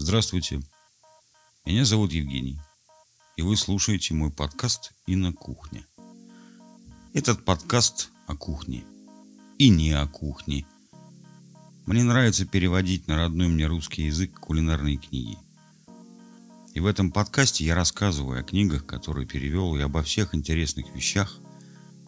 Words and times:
Здравствуйте, 0.00 0.62
меня 1.66 1.84
зовут 1.84 2.12
Евгений, 2.12 2.58
и 3.36 3.42
вы 3.42 3.56
слушаете 3.56 4.14
мой 4.14 4.30
подкаст 4.30 4.92
«И 5.06 5.16
на 5.16 5.32
кухне». 5.32 5.84
Этот 7.12 7.44
подкаст 7.44 8.10
о 8.26 8.36
кухне 8.36 8.84
и 9.58 9.68
не 9.68 9.92
о 9.92 10.06
кухне. 10.06 10.64
Мне 11.84 12.04
нравится 12.04 12.46
переводить 12.46 13.06
на 13.06 13.16
родной 13.16 13.48
мне 13.48 13.66
русский 13.66 14.04
язык 14.04 14.38
кулинарные 14.38 14.96
книги. 14.96 15.36
И 16.74 16.80
в 16.80 16.86
этом 16.86 17.10
подкасте 17.10 17.64
я 17.64 17.74
рассказываю 17.74 18.40
о 18.40 18.44
книгах, 18.44 18.86
которые 18.86 19.26
перевел, 19.26 19.76
и 19.76 19.80
обо 19.80 20.02
всех 20.02 20.34
интересных 20.34 20.94
вещах, 20.94 21.38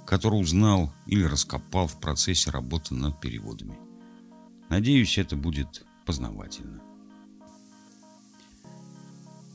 которые 0.06 0.40
узнал 0.40 0.94
или 1.06 1.24
раскопал 1.24 1.86
в 1.86 2.00
процессе 2.00 2.50
работы 2.50 2.94
над 2.94 3.20
переводами. 3.20 3.89
Надеюсь, 4.70 5.18
это 5.18 5.36
будет 5.36 5.84
познавательно. 6.06 6.80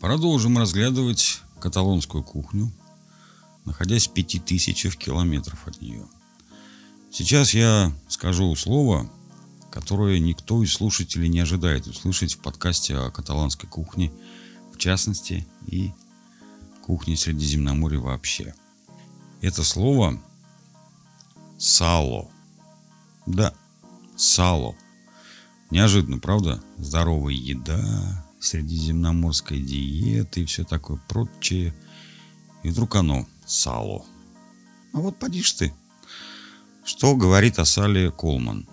Продолжим 0.01 0.57
разглядывать 0.57 1.39
каталонскую 1.59 2.21
кухню, 2.21 2.69
находясь 3.63 4.07
в 4.07 4.13
пяти 4.13 4.39
тысячах 4.39 4.97
километров 4.97 5.67
от 5.67 5.81
нее. 5.81 6.05
Сейчас 7.11 7.53
я 7.53 7.93
скажу 8.09 8.53
слово, 8.57 9.09
которое 9.71 10.19
никто 10.19 10.61
из 10.61 10.73
слушателей 10.73 11.29
не 11.29 11.39
ожидает 11.39 11.87
услышать 11.87 12.33
в 12.33 12.39
подкасте 12.39 12.97
о 12.97 13.09
каталанской 13.09 13.69
кухне, 13.69 14.11
в 14.73 14.77
частности, 14.77 15.47
и 15.65 15.91
кухне 16.83 17.15
Средиземноморья 17.15 17.99
вообще. 17.99 18.53
Это 19.39 19.63
слово 19.63 20.21
сало. 21.57 22.29
Да, 23.25 23.53
сало. 24.17 24.75
Неожиданно, 25.71 26.19
правда? 26.19 26.61
Здоровая 26.77 27.33
еда, 27.33 28.25
средиземноморская 28.39 29.59
диета 29.59 30.39
и 30.39 30.45
все 30.45 30.63
такое 30.63 30.99
прочее. 31.07 31.73
И 32.63 32.69
вдруг 32.69 32.95
оно 32.95 33.27
сало. 33.45 34.05
А 34.93 34.99
вот 34.99 35.17
поди 35.17 35.43
ты. 35.57 35.73
Что 36.83 37.15
говорит 37.15 37.59
о 37.59 37.65
сале 37.65 38.11
Колман? 38.11 38.67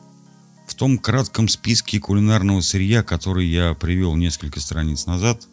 В 0.66 0.74
том 0.74 0.98
кратком 0.98 1.48
списке 1.48 1.98
кулинарного 1.98 2.60
сырья, 2.60 3.02
который 3.02 3.46
я 3.46 3.74
привел 3.74 4.14
несколько 4.16 4.60
страниц 4.60 5.06
назад, 5.06 5.48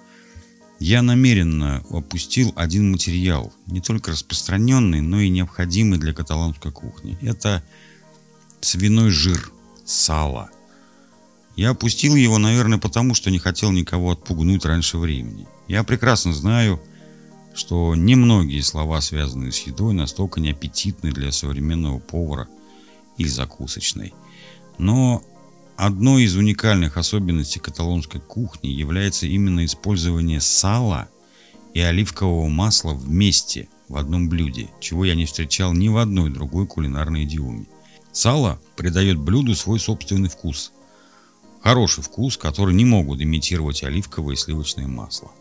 я 0.80 1.02
намеренно 1.02 1.84
опустил 1.90 2.54
один 2.56 2.92
материал, 2.92 3.52
не 3.66 3.82
только 3.82 4.12
распространенный, 4.12 5.02
но 5.02 5.20
и 5.20 5.30
необходимый 5.30 6.00
для 6.00 6.14
каталонской 6.14 6.72
кухни. 6.72 7.18
Это 7.22 7.64
свиной 8.62 9.10
жир, 9.10 9.52
сало– 9.86 10.50
я 11.56 11.72
опустил 11.72 12.16
его, 12.16 12.38
наверное, 12.38 12.78
потому, 12.78 13.14
что 13.14 13.32
не 13.32 13.40
хотел 13.40 13.72
никого 13.72 14.12
отпугнуть 14.12 14.66
раньше 14.66 14.98
времени. 14.98 15.48
Я 15.68 15.84
прекрасно 15.84 16.34
знаю, 16.34 16.82
что 17.54 17.96
немногие 17.96 18.64
слова, 18.64 19.02
связанные 19.02 19.52
с 19.52 19.60
едой, 19.60 19.94
настолько 19.94 20.40
неаппетитны 20.40 21.12
для 21.12 21.32
современного 21.32 22.00
повара 22.00 22.48
или 23.18 23.28
закусочной. 23.28 24.14
Но 24.78 25.24
одной 25.76 26.24
из 26.24 26.36
уникальных 26.36 26.96
особенностей 26.96 27.60
каталонской 27.60 28.22
кухни 28.22 28.70
является 28.70 29.26
именно 29.26 29.66
использование 29.66 30.40
сала 30.40 31.10
и 31.74 31.82
оливкового 31.82 32.48
масла 32.48 32.94
вместе 32.94 33.68
в 33.90 33.98
одном 33.98 34.30
блюде, 34.30 34.70
чего 34.80 35.04
я 35.04 35.16
не 35.16 35.26
встречал 35.26 35.74
ни 35.74 35.90
в 35.90 35.98
одной 35.98 36.30
другой 36.30 36.68
кулинарной 36.68 37.26
идиоме. 37.26 37.66
Сало 38.14 38.62
придает 38.78 39.20
блюду 39.20 39.56
свой 39.56 39.80
собственный 39.80 40.30
вкус– 40.30 40.72
Хороший 41.62 42.04
вкус, 42.04 42.38
который 42.38 42.74
не 42.74 42.86
могут 42.86 43.22
имитировать 43.22 43.84
оливковое 43.84 44.36
и 44.36 44.38
сливочное 44.38 44.88
масло. 44.88 45.32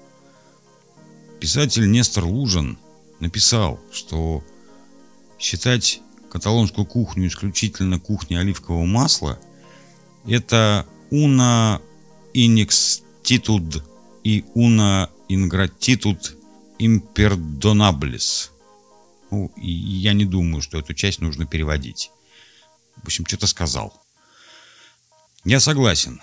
Писатель 1.41 1.91
Нестор 1.91 2.25
Лужин 2.25 2.79
написал, 3.21 3.81
что 3.93 4.43
считать 5.39 6.01
каталонскую 6.31 6.85
кухню 6.85 7.29
исключительно 7.29 8.01
кухней 8.01 8.39
оливкового 8.39 8.85
масла– 8.85 9.39
это 10.27 10.87
una 11.11 11.81
inextitud 12.35 13.83
и 14.25 14.45
una 14.55 15.11
ingratitud 15.29 16.37
imperdonables. 16.79 18.51
Ну, 19.31 19.51
и 19.57 19.71
я 19.71 20.13
не 20.13 20.25
думаю, 20.25 20.63
что 20.63 20.79
эту 20.79 20.95
часть 20.95 21.21
нужно 21.21 21.47
переводить. 21.47 22.11
В 22.97 23.05
общем, 23.05 23.27
что-то 23.27 23.47
сказал. 23.47 23.93
Я 25.45 25.61
согласен. 25.61 26.21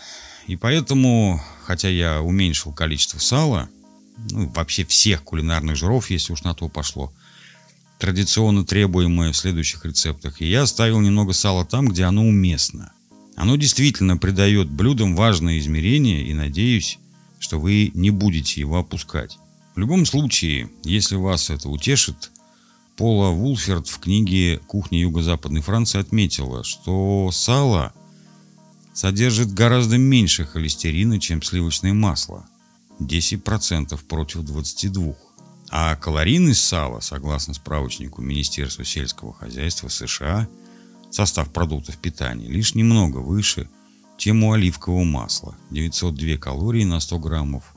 И 0.48 0.56
поэтому, 0.56 1.42
хотя 1.64 1.90
я 1.90 2.22
уменьшил 2.22 2.74
количество 2.74 3.20
сала, 3.20 3.70
ну, 4.30 4.48
вообще 4.50 4.86
всех 4.86 5.24
кулинарных 5.24 5.76
жиров, 5.76 6.10
если 6.10 6.34
уж 6.34 6.44
на 6.44 6.54
то 6.54 6.70
пошло, 6.70 7.12
традиционно 7.98 8.66
требуемое 8.66 9.32
в 9.32 9.38
следующих 9.38 9.86
рецептах, 9.86 10.42
и 10.42 10.50
я 10.50 10.64
оставил 10.64 11.00
немного 11.00 11.34
сала 11.34 11.66
там, 11.66 11.88
где 11.88 12.04
оно 12.04 12.24
уместно. 12.24 12.92
Оно 13.36 13.56
действительно 13.56 14.18
придает 14.18 14.70
блюдам 14.70 15.16
важное 15.16 15.60
измерение, 15.60 16.24
и 16.24 16.34
надеюсь, 16.34 17.00
что 17.40 17.60
вы 17.60 17.92
не 17.94 18.12
будете 18.12 18.62
его 18.62 18.78
опускать. 18.78 19.38
В 19.76 19.80
любом 19.80 20.06
случае, 20.06 20.70
если 20.84 21.16
вас 21.16 21.50
это 21.50 21.70
утешит, 21.70 22.32
Пола 22.96 23.32
Вулферд 23.32 23.90
в 23.90 24.00
книге 24.00 24.62
«Кухня 24.68 25.00
юго-западной 25.02 25.62
Франции» 25.62 26.00
отметила, 26.00 26.64
что 26.64 27.30
сало– 27.32 27.94
содержит 28.96 29.54
гораздо 29.54 29.98
меньше 29.98 30.46
холестерина, 30.46 31.20
чем 31.20 31.44
сливочное 31.44 31.94
масло. 31.94 32.48
10% 33.00 34.00
против 34.06 34.40
22%. 34.40 35.16
А 35.70 35.96
калорийность 35.96 36.64
сала, 36.64 37.02
согласно 37.02 37.54
справочнику 37.54 38.22
Министерства 38.22 38.86
сельского 38.86 39.34
хозяйства 39.34 39.90
США, 39.90 40.48
состав 41.12 41.52
продуктов 41.52 41.98
питания 41.98 42.48
лишь 42.48 42.76
немного 42.76 43.18
выше, 43.18 43.68
чем 44.18 44.44
у 44.44 44.54
оливкового 44.54 45.04
масла– 45.04 45.58
902 45.72 46.38
калории 46.38 46.86
на 46.86 47.00
100 47.00 47.20
граммов 47.20 47.76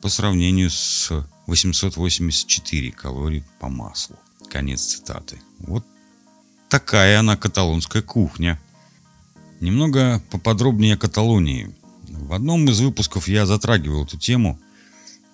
по 0.00 0.08
сравнению 0.08 0.70
с 0.70 1.12
884 1.46 2.90
калорий 2.90 3.44
по 3.60 3.68
маслу. 3.68 4.16
Конец 4.48 4.80
цитаты. 4.80 5.38
Вот 5.58 5.84
такая 6.68 7.20
она 7.20 7.36
каталонская 7.36 8.02
кухня– 8.02 8.58
Немного 9.60 10.22
поподробнее 10.30 10.94
о 10.94 10.98
Каталонии. 10.98 11.74
В 12.08 12.32
одном 12.32 12.68
из 12.68 12.80
выпусков 12.80 13.28
я 13.28 13.46
затрагивал 13.46 14.04
эту 14.04 14.18
тему, 14.18 14.60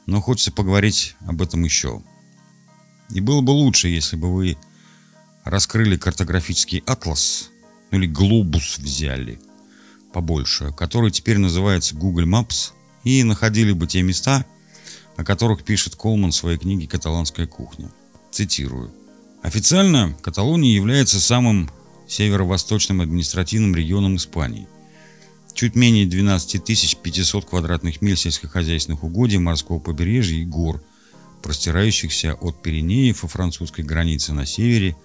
но 0.06 0.20
хочется 0.20 0.52
поговорить 0.52 1.16
об 1.26 1.42
этом 1.42 1.64
еще. 1.64 2.02
И 3.10 3.20
было 3.20 3.40
бы 3.40 3.50
лучше, 3.50 3.88
если 3.88 4.16
бы 4.16 4.32
вы 4.32 4.56
раскрыли 5.44 5.96
картографический 5.96 6.82
атлас, 6.86 7.50
ну 7.90 7.98
или 7.98 8.06
глобус 8.06 8.78
взяли 8.78 9.40
побольше, 10.12 10.72
который 10.72 11.10
теперь 11.10 11.38
называется 11.38 11.96
Google 11.96 12.26
Maps, 12.26 12.72
и 13.04 13.24
находили 13.24 13.72
бы 13.72 13.86
те 13.86 14.02
места, 14.02 14.46
о 15.16 15.24
которых 15.24 15.64
пишет 15.64 15.96
Колман 15.96 16.30
в 16.30 16.36
своей 16.36 16.58
книге 16.58 16.86
«Каталанская 16.86 17.46
кухня». 17.46 17.90
Цитирую. 18.30 18.92
Официально 19.42 20.16
Каталония 20.22 20.74
является 20.74 21.20
самым 21.20 21.70
северо-восточным 22.12 23.00
административным 23.00 23.74
регионом 23.74 24.16
Испании. 24.16 24.68
Чуть 25.54 25.74
менее 25.74 26.06
12 26.06 26.62
500 27.02 27.44
квадратных 27.44 28.02
миль 28.02 28.16
сельскохозяйственных 28.16 29.02
угодий, 29.02 29.38
морского 29.38 29.78
побережья 29.78 30.38
и 30.38 30.44
гор, 30.44 30.82
простирающихся 31.42 32.34
от 32.34 32.62
Пиренеев 32.62 33.24
и 33.24 33.28
французской 33.28 33.82
границы 33.82 34.32
на 34.32 34.46
севере 34.46 34.96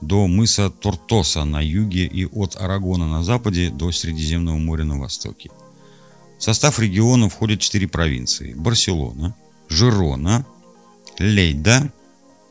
до 0.00 0.26
мыса 0.28 0.70
Тортоса 0.70 1.44
на 1.44 1.60
юге 1.60 2.06
и 2.06 2.24
от 2.26 2.56
Арагона 2.56 3.08
на 3.08 3.24
западе 3.24 3.70
до 3.70 3.90
Средиземного 3.90 4.58
моря 4.58 4.84
на 4.84 4.98
востоке. 4.98 5.50
В 6.38 6.42
состав 6.42 6.78
региона 6.78 7.28
входят 7.28 7.60
четыре 7.60 7.88
провинции– 7.88 8.54
Барселона, 8.54 9.34
Жирона, 9.68 10.46
Лейда, 11.18 11.92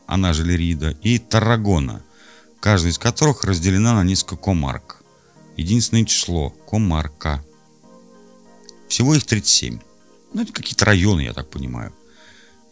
она 0.06 0.34
же 0.34 0.44
Лерида, 0.44 0.90
и 1.02 1.18
Таррагона– 1.18 2.02
каждая 2.60 2.92
из 2.92 2.98
которых 2.98 3.44
разделена 3.44 3.94
на 3.94 4.04
несколько 4.04 4.36
комарк. 4.36 5.02
Единственное 5.56 6.04
число– 6.04 6.50
комарка. 6.68 7.44
Всего 8.88 9.14
их 9.14 9.24
37. 9.24 9.78
Ну, 10.32 10.42
это 10.42 10.52
какие-то 10.52 10.84
районы, 10.84 11.22
я 11.22 11.32
так 11.32 11.50
понимаю. 11.50 11.92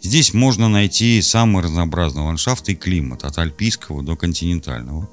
Здесь 0.02 0.34
можно 0.34 0.68
найти 0.68 1.20
самые 1.22 1.64
разнообразные 1.64 2.24
ландшафты 2.24 2.72
и 2.72 2.76
климат, 2.76 3.24
от 3.24 3.38
альпийского 3.38 4.02
до 4.02 4.16
континентального. 4.16 5.08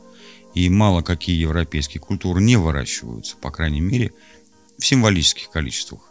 И 0.54 0.70
мало 0.70 1.02
какие 1.02 1.40
европейские 1.40 2.00
культуры 2.00 2.42
не 2.42 2.58
выращиваются, 2.58 3.36
по 3.38 3.50
крайней 3.50 3.81
мере, 3.81 4.12
в 4.78 4.86
символических 4.86 5.50
количествах. 5.50 6.02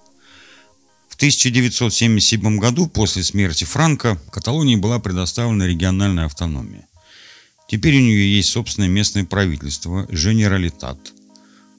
В 1.09 1.15
1977 1.15 2.59
году, 2.59 2.89
после 2.89 3.23
смерти 3.23 3.65
Франка, 3.65 4.19
Каталонии 4.33 4.77
была 4.77 4.99
предоставлена 4.99 5.67
региональная 5.67 6.25
автономия. 6.25 6.89
Теперь 7.73 7.97
у 7.97 8.01
нее 8.01 8.37
есть 8.37 8.51
собственное 8.51 8.91
местное 8.91 9.25
правительство, 9.25 10.07
Женералитат. 10.11 10.99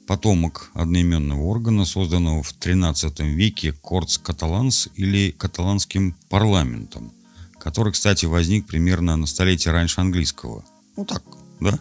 потомок 0.08 0.72
одноименного 0.74 1.42
органа, 1.42 1.84
созданного 1.84 2.42
в 2.42 2.52
XIII 2.52 3.24
веке 3.32 3.72
Корц 3.80 4.18
Каталанс 4.18 4.88
или 4.96 5.30
каталанским 5.30 6.16
парламентом, 6.28 7.12
который, 7.60 7.92
кстати, 7.92 8.26
возник 8.26 8.66
примерно 8.66 9.16
на 9.16 9.26
столетие 9.26 9.70
раньше 9.70 10.00
английского. 10.00 10.64
Ну 10.96 11.04
так, 11.04 11.22
да? 11.60 11.78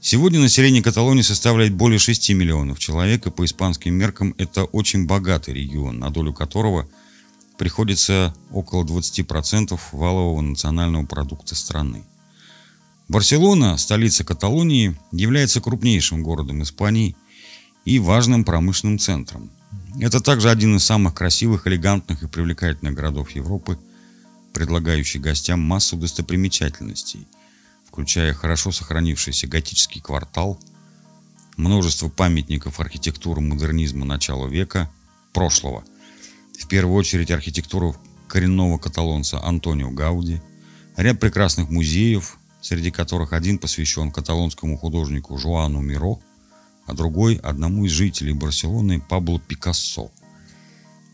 Сегодня 0.00 0.38
население 0.38 0.80
Каталонии 0.80 1.22
составляет 1.22 1.74
более 1.74 1.98
6 1.98 2.30
миллионов 2.30 2.78
человек, 2.78 3.26
и 3.26 3.30
по 3.32 3.44
испанским 3.44 3.92
меркам 3.92 4.36
это 4.38 4.66
очень 4.66 5.08
богатый 5.08 5.52
регион, 5.52 5.98
на 5.98 6.10
долю 6.10 6.32
которого 6.32 6.88
приходится 7.58 8.32
около 8.52 8.84
20% 8.84 9.80
валового 9.90 10.40
национального 10.42 11.04
продукта 11.04 11.56
страны. 11.56 12.04
Барселона, 13.08 13.76
столица 13.76 14.24
Каталонии, 14.24 14.96
является 15.12 15.60
крупнейшим 15.60 16.22
городом 16.22 16.62
Испании 16.62 17.16
и 17.84 17.98
важным 17.98 18.44
промышленным 18.44 18.98
центром. 18.98 19.50
Это 20.00 20.20
также 20.20 20.50
один 20.50 20.76
из 20.76 20.84
самых 20.84 21.14
красивых, 21.14 21.66
элегантных 21.66 22.22
и 22.22 22.28
привлекательных 22.28 22.94
городов 22.94 23.30
Европы, 23.30 23.78
предлагающий 24.52 25.20
гостям 25.20 25.60
массу 25.60 25.96
достопримечательностей– 25.96 27.26
включая 27.94 28.34
хорошо 28.34 28.72
сохранившийся 28.72 29.46
готический 29.46 30.00
квартал, 30.00 30.58
множество 31.56 32.08
памятников 32.08 32.80
архитектуры 32.80 33.40
модернизма 33.40 34.04
начала 34.04 34.48
века, 34.48 34.90
прошлого. 35.32 35.84
В 36.58 36.66
первую 36.66 36.96
очередь 36.96 37.30
архитектуру 37.30 37.94
коренного 38.26 38.78
каталонца 38.78 39.40
Антонио 39.44 39.92
Гауди, 39.92 40.42
ряд 40.96 41.20
прекрасных 41.20 41.70
музеев, 41.70 42.36
среди 42.64 42.90
которых 42.90 43.32
один 43.32 43.58
посвящен 43.58 44.10
каталонскому 44.10 44.76
художнику 44.76 45.38
Жуану 45.38 45.80
Миро, 45.80 46.18
а 46.86 46.94
другой– 46.94 47.36
одному 47.42 47.84
из 47.84 47.92
жителей 47.92 48.32
Барселоны 48.32 49.00
Пабло 49.00 49.38
Пикассо. 49.38 50.10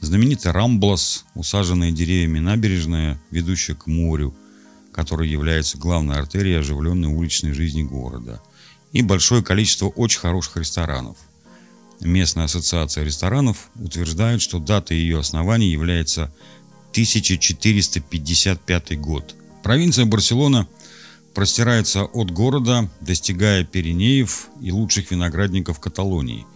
Знаменитый 0.01 0.53
Рамблас, 0.53 1.27
усаженная 1.35 1.91
деревьями 1.91 2.39
набережная, 2.39 3.21
ведущая 3.31 3.75
к 3.75 3.87
морю– 3.87 4.35
который 4.93 5.29
является 5.29 5.77
главной 5.79 6.19
артерией 6.19 6.61
оживленной 6.61 7.09
уличной 7.09 7.53
жизни 7.53 7.83
города, 7.83 8.41
и 8.93 9.03
большое 9.03 9.43
количество 9.43 9.87
очень 9.87 10.21
хороших 10.21 10.59
ресторанов. 10.59 11.17
Местная 12.01 12.45
ассоциация 12.45 13.03
ресторанов 13.05 13.71
утверждает, 13.77 14.43
что 14.43 14.59
дата 14.59 14.93
ее 14.95 15.21
основания 15.21 15.71
является 15.71 16.33
1455 16.93 19.01
год. 19.01 19.37
Провинция 19.63 20.07
Барселона 20.07 20.67
простирается 21.35 22.05
от 22.05 22.31
города, 22.31 22.89
достигая 23.01 23.65
Пиренеев 23.65 24.49
и 24.61 24.73
лучших 24.73 25.11
виноградников 25.11 25.81
Каталонии. 25.81 26.47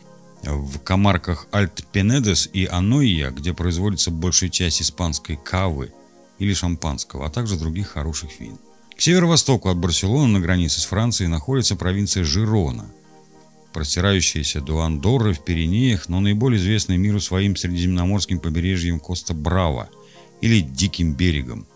В 0.42 0.78
комарках 0.78 1.46
Альт-Пенедес 1.52 2.50
и 2.52 2.66
Аноия, 2.66 3.30
где 3.30 3.54
производится 3.54 4.10
большая 4.10 4.50
часть 4.50 4.82
испанской 4.82 5.36
кавы– 5.36 5.92
или 6.38 6.54
шампанского, 6.54 7.26
а 7.26 7.30
также 7.30 7.56
других 7.56 7.88
хороших 7.88 8.40
вин. 8.40 8.58
К 8.96 9.00
северо-востоку 9.00 9.68
от 9.68 9.76
Барселоны 9.76 10.38
на 10.38 10.40
границе 10.40 10.80
с 10.80 10.84
Францией 10.84 11.28
находится 11.28 11.76
провинция 11.76 12.24
Жирона, 12.24 12.86
простирающаяся 13.72 14.60
до 14.60 14.80
Андорры 14.80 15.32
в 15.32 15.44
Пиренеях, 15.44 16.08
но 16.08 16.20
наиболее 16.20 16.60
известная 16.60 16.96
миру 16.96 17.20
своим 17.20 17.56
средиземноморским 17.56 18.38
побережьем 18.38 19.00
Коста-Брава 19.00 19.88
или 20.40 20.60
Диким 20.60 21.14
берегом. 21.14 21.66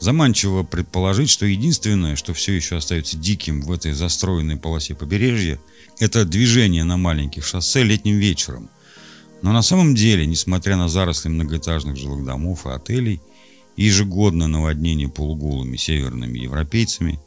Заманчиво 0.00 0.62
предположить, 0.62 1.28
что 1.28 1.44
единственное, 1.44 2.16
что 2.16 2.32
все 2.32 2.52
еще 2.54 2.76
остается 2.76 3.18
диким 3.18 3.60
в 3.60 3.70
этой 3.70 3.92
застроенной 3.92 4.56
полосе 4.56 4.94
побережья, 4.94 5.60
это 5.98 6.24
движение 6.24 6.84
на 6.84 6.96
маленьких 6.96 7.44
шоссе 7.44 7.82
летним 7.82 8.16
вечером. 8.16 8.70
Но 9.42 9.52
на 9.52 9.60
самом 9.60 9.94
деле, 9.94 10.24
несмотря 10.24 10.76
на 10.76 10.88
заросли 10.88 11.28
многоэтажных 11.28 11.96
жилых 11.98 12.24
домов 12.24 12.64
и 12.64 12.70
отелей, 12.70 13.20
ежегодное 13.76 14.46
наводнение 14.46 15.10
полуголыми 15.10 15.76
северными 15.76 16.38
европейцами, 16.38 17.20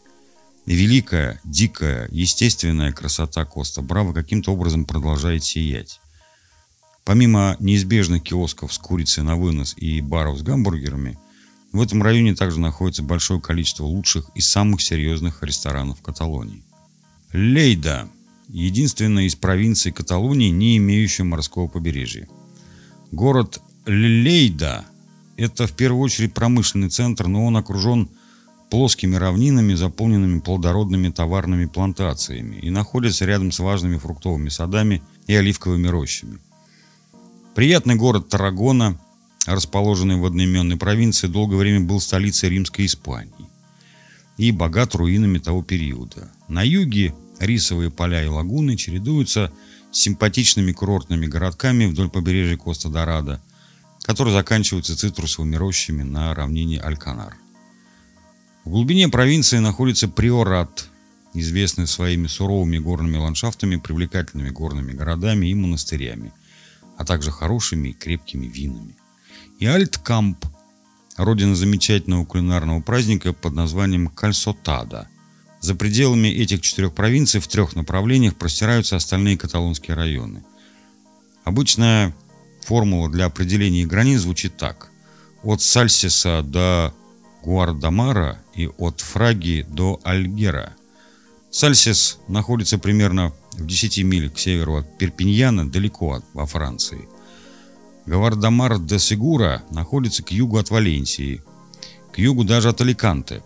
великая, 0.65 1.39
дикая, 1.43 2.07
естественная 2.11 2.91
красота 2.91 3.45
Коста-Браво 3.45 4.13
каким-то 4.13 4.51
образом 4.51 4.85
продолжает 4.85 5.43
сиять. 5.43 5.99
Помимо 7.05 7.55
неизбежных 7.59 8.23
киосков 8.23 8.73
с 8.73 8.79
курицей 8.79 9.23
на 9.23 9.35
вынос 9.35 9.75
и 9.77 10.01
баров 10.01 10.39
с 10.39 10.41
гамбургерами, 10.41 11.19
в 11.73 11.81
этом 11.81 12.01
районе 12.01 12.35
также 12.35 12.59
находится 12.59 13.03
большое 13.03 13.41
количество 13.41 13.83
лучших 13.83 14.29
и 14.35 14.41
самых 14.41 14.81
серьезных 14.81 15.43
ресторанов 15.43 16.01
Каталонии. 16.01 16.63
Лейда– 17.33 18.07
единственная 18.47 19.25
из 19.25 19.35
провинций 19.35 19.91
Каталонии, 19.91 20.49
не 20.49 20.77
имеющая 20.77 21.23
морского 21.23 21.67
побережья. 21.67 22.29
Город 23.11 23.59
Лейда 23.85 24.85
это 25.35 25.67
в 25.67 25.73
первую 25.73 26.01
очередь 26.03 26.33
промышленный 26.33 26.89
центр, 26.89 27.27
но 27.27 27.45
он 27.45 27.57
окружен 27.57 28.09
плоскими 28.69 29.15
равнинами, 29.15 29.73
заполненными 29.73 30.39
плодородными 30.39 31.09
товарными 31.09 31.65
плантациями 31.65 32.55
и 32.57 32.69
находится 32.69 33.25
рядом 33.25 33.51
с 33.51 33.59
важными 33.59 33.97
фруктовыми 33.97 34.49
садами 34.49 35.01
и 35.27 35.35
оливковыми 35.35 35.87
рощами. 35.87 36.39
Приятный 37.55 37.95
город 37.95 38.29
Таррагона, 38.29 38.97
расположенный 39.45 40.17
в 40.17 40.25
одноименной 40.25 40.77
провинции, 40.77 41.27
долгое 41.27 41.57
время 41.57 41.81
был 41.81 41.99
столицей 41.99 42.49
Римской 42.49 42.85
Испании 42.85 43.49
и 44.37 44.51
богат 44.51 44.95
руинами 44.95 45.37
того 45.37 45.63
периода. 45.63 46.31
На 46.47 46.63
юге 46.63 47.13
рисовые 47.39 47.91
поля 47.91 48.23
и 48.23 48.27
лагуны 48.27 48.75
чередуются 48.77 49.51
с 49.91 49.99
симпатичными 49.99 50.71
курортными 50.71 51.27
городками 51.27 51.85
вдоль 51.85 52.09
побережья 52.09 52.57
Коста-Дорадо– 52.57 53.41
которые 54.03 54.33
заканчиваются 54.33 54.97
цитрусовыми 54.97 55.55
рощами 55.55 56.03
на 56.03 56.35
равнине 56.35 56.79
Альканар. 56.79 57.37
В 58.65 58.69
глубине 58.69 59.09
провинции 59.09 59.57
находится 59.57 60.07
Приорат, 60.07 60.89
известный 61.33 61.87
своими 61.87 62.27
суровыми 62.27 62.77
горными 62.77 63.17
ландшафтами, 63.17 63.77
привлекательными 63.77 64.49
горными 64.49 64.91
городами 64.91 65.47
и 65.47 65.55
монастырями, 65.55 66.31
а 66.97 67.05
также 67.05 67.31
хорошими 67.31 67.89
и 67.89 67.93
крепкими 67.93 68.45
винами. 68.45 68.95
И 69.59 69.65
Альткамп, 69.65 70.45
родина 71.17 71.55
замечательного 71.55 72.25
кулинарного 72.25 72.81
праздника 72.81 73.33
под 73.33 73.53
названием 73.53 74.07
Кальсотада. 74.07 75.07
За 75.61 75.75
пределами 75.75 76.27
этих 76.27 76.61
четырех 76.61 76.93
провинций 76.93 77.39
в 77.39 77.47
трех 77.47 77.75
направлениях 77.75 78.35
простираются 78.35 78.95
остальные 78.95 79.37
каталонские 79.37 79.95
районы. 79.95 80.43
Обычно 81.45 82.13
Формула 82.65 83.09
для 83.09 83.25
определения 83.25 83.85
границ 83.85 84.21
звучит 84.21 84.55
так. 84.57 84.89
От 85.43 85.61
Сальсиса 85.61 86.41
до 86.43 86.93
Гуардамара 87.43 88.41
и 88.55 88.67
от 88.77 89.01
Фраги 89.01 89.65
до 89.67 89.99
Альгера. 90.03 90.73
Сальсис 91.51 92.19
находится 92.27 92.77
примерно 92.77 93.33
в 93.51 93.65
10 93.65 94.03
миль 94.03 94.29
к 94.29 94.39
северу 94.39 94.77
от 94.77 94.97
Перпиньяна, 94.97 95.69
далеко 95.69 96.13
от, 96.13 96.25
во 96.33 96.45
Франции. 96.45 97.07
Гуардамар 98.05 98.79
де 98.79 98.99
Сигура 98.99 99.63
находится 99.71 100.23
к 100.23 100.31
югу 100.31 100.57
от 100.57 100.69
Валенсии, 100.69 101.41
к 102.11 102.19
югу 102.19 102.43
даже 102.43 102.69
от 102.69 102.81
Аликанте, 102.81 103.41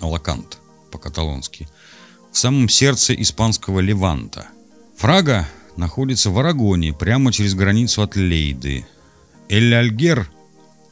Алакант 0.00 0.58
по-каталонски, 0.90 1.68
в 2.32 2.38
самом 2.38 2.68
сердце 2.68 3.14
испанского 3.14 3.80
Леванта. 3.80 4.48
Фрага 4.96 5.48
находится 5.76 6.30
в 6.30 6.38
Арагоне, 6.38 6.92
прямо 6.92 7.32
через 7.32 7.54
границу 7.54 8.02
от 8.02 8.16
Лейды. 8.16 8.86
Эль-Альгер, 9.48 10.30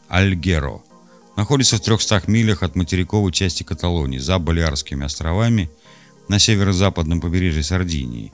Альгеро, 0.09 0.83
находится 1.37 1.77
в 1.77 1.81
300 1.81 2.25
милях 2.27 2.63
от 2.63 2.77
материковой 2.77 3.33
части 3.33 3.63
Каталонии, 3.63 4.19
за 4.19 4.39
Балиарскими 4.39 5.05
островами, 5.05 5.71
на 6.29 6.39
северо-западном 6.39 7.21
побережье 7.21 7.63
Сардинии. 7.63 8.33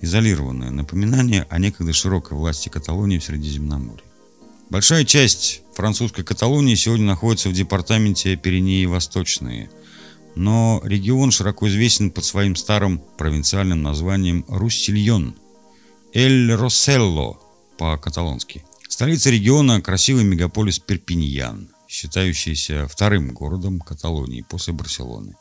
Изолированное 0.00 0.70
напоминание 0.70 1.46
о 1.48 1.58
некогда 1.58 1.92
широкой 1.92 2.36
власти 2.36 2.68
Каталонии 2.68 3.18
в 3.18 3.24
Средиземноморье. 3.24 4.04
Большая 4.68 5.04
часть 5.04 5.62
французской 5.74 6.24
Каталонии 6.24 6.74
сегодня 6.74 7.06
находится 7.06 7.48
в 7.48 7.52
департаменте 7.52 8.36
Пиренеи 8.36 8.84
Восточные, 8.84 9.70
но 10.34 10.82
регион 10.84 11.30
широко 11.30 11.68
известен 11.68 12.10
под 12.10 12.24
своим 12.24 12.56
старым 12.56 13.00
провинциальным 13.16 13.82
названием 13.82 14.44
Руссильон– 14.48 15.36
Эль 16.12 16.52
Роселло 16.52 17.38
по-каталонски. 17.78 18.64
Столица 18.88 19.30
региона– 19.30 19.80
красивый 19.82 20.24
мегаполис 20.24 20.78
Перпиньян, 20.78 21.68
считающийся 21.88 22.88
вторым 22.88 23.32
городом 23.32 23.80
Каталонии 23.80 24.44
после 24.48 24.72
Барселоны. 24.72 25.34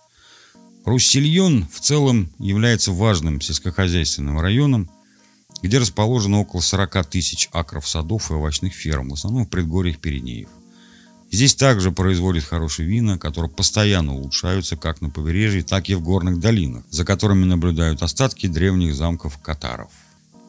Руссильон 0.85 1.67
в 1.71 1.79
целом 1.79 2.29
является 2.37 2.91
важным 2.91 3.41
сельскохозяйственным 3.41 4.39
районом, 4.39 4.87
где 5.63 5.79
расположено 5.79 6.39
около 6.39 6.61
40 6.61 7.07
тысяч 7.07 7.49
акров 7.51 7.89
садов 7.89 8.29
и 8.29 8.35
овощных 8.35 8.73
ферм, 8.73 9.09
в 9.09 9.13
основном 9.13 9.45
в 9.45 9.49
предгорьях 9.49 9.97
Пиренеев. 9.97 10.47
Здесь 11.31 11.55
также 11.55 11.91
производят 11.91 12.43
хорошие 12.43 12.87
вина, 12.87 13.17
которые 13.17 13.49
постоянно 13.49 14.13
улучшаются 14.13 14.77
как 14.77 15.01
на 15.01 15.09
побережье, 15.09 15.63
так 15.63 15.89
и 15.89 15.95
в 15.95 16.01
горных 16.01 16.39
долинах, 16.39 16.85
за 16.91 17.03
которыми 17.03 17.45
наблюдают 17.45 18.03
остатки 18.03 18.45
древних 18.45 18.93
замков 18.95 19.39
катаров. 19.39 19.89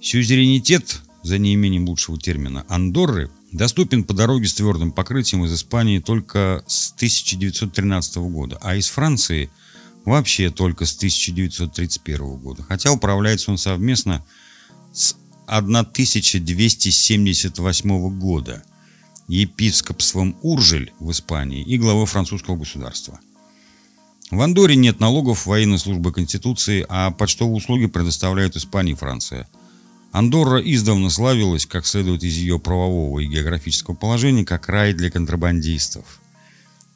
Сюзеренитет, 0.02 1.00
за 1.23 1.38
неимением 1.38 1.88
лучшего 1.88 2.19
термина, 2.19 2.66
Андорры 2.69 3.31
доступен 3.52 4.05
по 4.05 4.12
дороге 4.12 4.47
с 4.47 4.55
твердым 4.55 4.93
покрытием 4.93 5.47
из 5.47 5.55
Испании 5.55 5.99
только 5.99 6.62
с 6.66 6.93
1913 6.93 8.16
года, 8.16 8.59
а 8.61 8.76
из 8.76 8.88
Франции 8.88 9.50
вообще 10.06 10.50
только 10.50 10.86
с 10.86 10.96
1931 10.96 12.36
года, 12.36 12.62
хотя 12.62 12.90
управляется 12.92 13.50
он 13.50 13.58
совместно 13.58 14.25
с 14.92 15.16
1278 15.46 18.18
года 18.18 18.64
епископством 19.28 20.34
Уржель 20.40 20.94
в 21.00 21.10
Испании 21.10 21.62
и 21.62 21.76
главой 21.76 22.06
французского 22.06 22.56
государства. 22.56 23.20
В 24.30 24.40
Андоре 24.40 24.76
нет 24.76 25.00
налогов 25.00 25.44
военной 25.46 25.78
службы 25.78 26.12
Конституции, 26.12 26.86
а 26.88 27.10
почтовые 27.10 27.56
услуги 27.56 27.86
предоставляют 27.86 28.56
Испания 28.56 28.92
и 28.92 28.96
Франция. 28.96 29.46
Андорра 30.12 30.60
издавна 30.60 31.10
славилась, 31.10 31.66
как 31.66 31.84
следует 31.86 32.25
из 32.25 32.36
ее 32.36 32.58
правового 32.58 33.20
и 33.20 33.26
географического 33.26 33.94
положения, 33.94 34.44
как 34.44 34.68
рай 34.68 34.94
для 34.94 35.10
контрабандистов. 35.10 36.20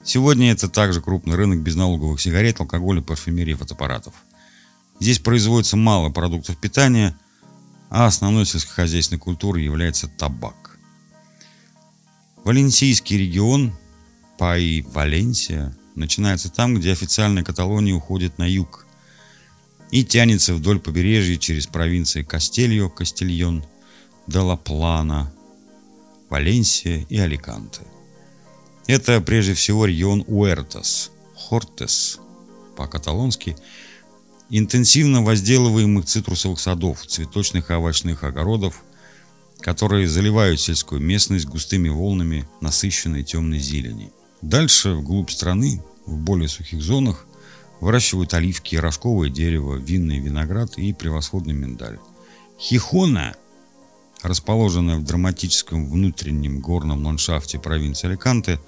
Сегодня 0.03 0.53
это 0.53 0.69
также 0.69 1.01
крупный 1.01 1.37
рынок 1.37 1.61
безналоговых 1.61 2.21
сигарет, 2.21 2.61
алкоголя, 2.61 3.03
парфюмерии 3.03 3.53
и 3.53 3.57
фотоаппаратов. 3.57 4.15
Здесь 4.99 5.19
производится 5.19 5.77
мало 5.77 6.11
продуктов 6.11 6.57
питания– 6.57 7.17
а 7.91 8.07
основной 8.07 8.47
сельскохозяйственной 8.47 9.19
культурой 9.19 9.65
является 9.65 10.07
табак. 10.07 10.79
Валенсийский 12.45 13.19
регион, 13.19 13.77
Паи 14.39 14.83
Валенсия, 14.83 15.77
начинается 15.97 16.49
там, 16.51 16.77
где 16.77 16.93
официальная 16.93 17.43
Каталония 17.43 17.93
уходит 17.93 18.39
на 18.39 18.49
юг 18.49 18.87
и 19.91 20.05
тянется 20.05 20.55
вдоль 20.55 20.79
побережья 20.79 21.37
через 21.37 21.67
провинции 21.67 22.23
Кастельо, 22.23 22.89
Кастильон, 22.89 23.65
Делаплана, 24.29 25.33
Валенсия 26.31 27.05
и 27.09 27.19
Аликанте. 27.19 27.83
Это 28.87 29.21
прежде 29.21 29.55
всего 29.55 29.87
регион 29.87 30.25
Уэртас, 30.27 31.11
Хортес 31.35 32.19
по-каталонски– 32.77 33.57
интенсивно 34.51 35.23
возделываемых 35.23 36.05
цитрусовых 36.05 36.61
садов, 36.61 37.07
цветочных 37.07 37.71
и 37.71 37.75
овощных 37.75 38.25
огородов, 38.25 38.83
которые 39.61 40.09
заливают 40.09 40.61
сельскую 40.61 41.01
местность 41.01 41.47
густыми 41.47 41.89
волнами 41.89 42.49
насыщенной 42.61 43.23
темной 43.23 43.59
зелени. 43.59 44.13
Дальше, 44.43 44.95
вглубь 44.95 45.31
страны, 45.31 45.83
в 46.07 46.17
более 46.17 46.49
сухих 46.49 46.83
зонах, 46.83 47.27
выращивают 47.81 48.35
оливки, 48.35 48.77
рожковое 48.77 49.31
дерево, 49.31 49.77
винный 49.77 50.19
виноград 50.19 50.77
и 50.77 50.93
превосходный 50.93 51.55
миндаль. 51.55 51.99
Хихона, 52.59 53.37
расположенная 54.23 54.97
в 54.97 55.05
драматическом 55.05 55.91
внутреннем 55.91 56.61
горном 56.61 57.05
ландшафте 57.05 57.59
провинции 57.59 58.09
Аликанте, 58.09 58.61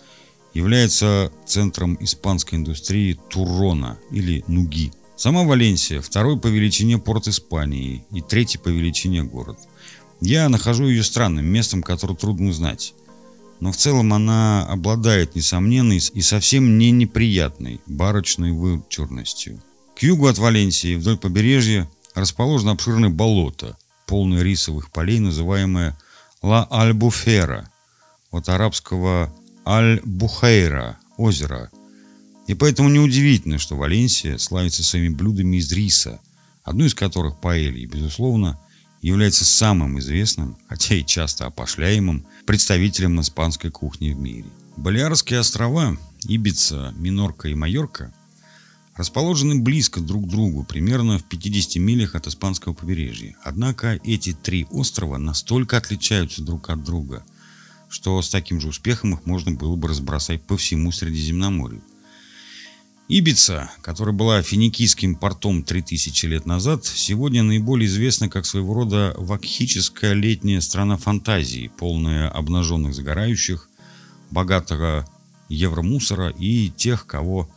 является 0.54 1.32
центром 1.47 1.97
испанской 2.00 2.59
индустрии 2.59 3.18
туррона 3.30 3.99
или 4.11 4.44
нуги– 4.47 4.92
Сама 5.23 5.44
Валенсия– 5.44 6.00
второй 6.02 6.37
по 6.37 6.49
величине 6.49 6.99
порт 6.99 7.28
Испании 7.28 8.04
и 8.11 8.21
третий 8.21 8.59
по 8.59 8.71
величине 8.71 9.23
город. 9.23 9.56
Я 10.21 10.49
нахожу 10.49 10.88
ее 10.88 11.04
странным 11.04 11.47
местом, 11.47 11.80
которое 11.80 12.16
трудно 12.16 12.50
узнать. 12.50 12.92
Но 13.61 13.71
в 13.71 13.76
целом 13.76 14.12
она 14.12 14.66
обладает 14.66 15.37
несомненной 15.37 15.99
и 15.99 16.23
совсем 16.23 16.76
не 16.76 16.90
неприятной 16.90 17.80
барочной 17.87 18.50
вычурностью. 18.50 19.62
К 19.94 20.02
югу 20.02 20.26
от 20.26 20.38
Валенсии 20.38 20.97
вдоль 20.97 21.18
побережья 21.18 21.88
расположено 22.16 22.73
обширное 22.73 23.11
болото, 23.11 23.76
полное 24.12 24.42
рисовых 24.42 24.90
полей, 24.90 25.21
называемое 25.21 25.97
Ла 26.42 26.69
Альбуфера, 26.71 27.71
от 28.31 28.50
арабского 28.50 29.35
Аль-Бухейра– 29.66 30.99
озеро– 31.16 31.71
и 32.47 32.54
поэтому 32.54 32.90
неудивительно, 32.90 33.57
что 33.57 33.76
Валенсия 33.76 34.37
славится 34.37 34.85
своими 34.85 35.14
блюдами 35.14 35.57
из 35.57 35.73
риса, 35.73 36.21
одно 36.62 36.85
из 36.85 36.95
которых 36.95 37.40
паэлья, 37.40 37.87
безусловно, 37.87 38.61
является 39.00 39.47
самым 39.47 39.99
известным, 40.00 40.59
хотя 40.69 40.97
и 40.97 41.07
часто 41.07 41.47
опошляемым, 41.47 42.26
представителем 42.45 43.19
испанской 43.19 43.71
кухни 43.71 44.12
в 44.12 44.19
мире. 44.19 44.45
Балиарские 44.76 45.40
острова, 45.40 45.97
Ибица, 46.25 46.92
Минорка 46.99 47.49
и 47.49 47.54
Майорка, 47.54 48.12
расположены 48.96 49.61
близко 49.61 50.00
друг 50.00 50.26
к 50.26 50.28
другу, 50.28 50.64
примерно 50.64 51.18
в 51.18 51.25
50 51.25 51.76
милях 51.76 52.14
от 52.14 52.26
испанского 52.26 52.75
побережья. 52.75 53.37
Однако 53.42 53.99
эти 54.04 54.32
три 54.32 54.66
острова 54.70 55.18
настолько 55.18 55.76
отличаются 55.76 56.42
друг 56.42 56.70
от 56.70 56.84
друга, 56.84 57.25
что 57.88 58.20
с 58.20 58.28
таким 58.28 58.61
же 58.61 58.68
успехом 58.68 59.14
их 59.14 59.26
можно 59.26 59.52
было 59.52 59.76
бы 59.76 59.88
разбросать 59.88 60.42
по 60.42 60.56
всему 60.56 60.92
Средиземноморью. 60.92 61.82
Ибица, 63.08 63.70
которая 63.82 64.14
была 64.14 64.42
финикийским 64.42 65.16
портом 65.16 65.64
3000 65.64 66.26
лет 66.26 66.46
назад, 66.46 66.87
сегодня 66.87 67.42
наиболее 67.42 67.87
известна 67.87 68.28
как 68.28 68.46
своего 68.46 68.72
рода 68.72 69.14
вакхическая 69.18 70.14
летняя 70.14 70.61
страна 70.61 70.96
фантазии, 70.96 71.70
полная 71.76 72.30
обнаженных 72.30 72.94
загорающих, 72.94 73.68
богатого 74.30 75.06
евромусора 75.49 76.30
и 76.30 76.70
тех, 76.70 77.06
кого 77.06 77.50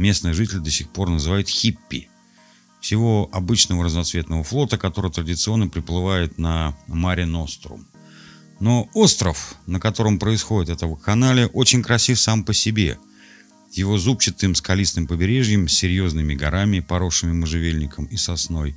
местные 0.00 0.34
жители 0.34 0.58
до 0.58 0.70
сих 0.70 0.90
пор 0.90 1.10
называют 1.10 1.48
хиппи. 1.48 2.08
Всего 2.80 3.28
обычного 3.32 3.84
разноцветного 3.84 4.42
флота, 4.42 4.78
который 4.78 5.10
традиционно 5.10 5.68
приплывает 5.68 6.38
на 6.38 6.76
Маре 6.86 7.26
Нострум. 7.26 7.86
Но 8.58 8.88
остров, 8.94 9.54
на 9.66 9.78
котором 9.78 10.18
происходит 10.18 10.70
это 10.70 10.86
вакханалия, 10.86 11.46
очень 11.46 11.82
красив 11.82 12.18
сам 12.20 12.44
по 12.44 12.52
себе– 12.52 12.98
его 13.72 13.98
зубчатым 13.98 14.54
скалистым 14.54 15.06
побережьем 15.06 15.68
с 15.68 15.74
серьезными 15.74 16.34
горами, 16.34 16.80
поросшими 16.80 17.32
можжевельником 17.32 18.06
и 18.06 18.16
сосной, 18.16 18.76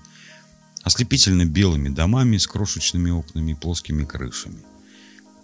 ослепительно 0.84 1.46
белыми 1.46 1.90
домами 1.90 2.38
с 2.38 2.48
крошечными 2.48 3.10
окнами 3.10 3.52
и 3.52 3.56
плоскими 3.56 4.04
крышами. 4.06 4.62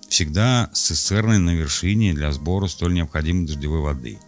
Всегда 0.07 0.69
с 0.73 0.81
цистерной 0.81 1.37
на 1.37 1.51
вершине 1.51 2.13
для 2.13 2.31
сбора 2.31 2.67
столь 2.67 2.93
необходимой 2.93 3.47
дождевой 3.47 3.81
воды. 3.81 4.19